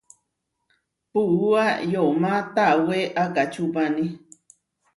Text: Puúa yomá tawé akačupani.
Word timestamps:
Puúa 1.11 1.65
yomá 1.91 2.31
tawé 2.55 2.99
akačupani. 3.23 4.05